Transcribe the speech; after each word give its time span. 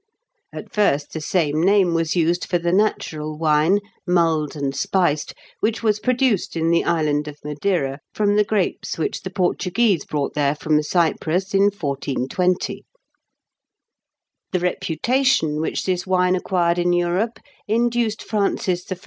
At 0.51 0.73
first 0.73 1.13
the 1.13 1.21
same 1.21 1.61
name 1.61 1.93
was 1.93 2.15
used 2.15 2.45
for 2.45 2.57
the 2.57 2.71
natural 2.71 3.37
wine, 3.37 3.77
mulled 4.07 4.55
and 4.55 4.75
spiced, 4.75 5.35
which 5.59 5.83
was 5.83 5.99
produced 5.99 6.55
in 6.55 6.71
the 6.71 6.83
island 6.83 7.27
of 7.27 7.37
Madeira 7.45 7.99
from 8.11 8.35
the 8.35 8.43
grapes 8.43 8.97
which 8.97 9.21
the 9.21 9.29
Portuguese 9.29 10.03
brought 10.03 10.33
there 10.33 10.55
from 10.55 10.81
Cyprus 10.81 11.53
in 11.53 11.65
1420. 11.65 12.83
The 14.51 14.59
reputation 14.59 15.61
which 15.61 15.85
this 15.85 16.07
wine 16.07 16.33
acquired 16.35 16.79
in 16.79 16.93
Europe 16.93 17.37
induced 17.67 18.23
Francis 18.23 18.91
I. 18.91 18.97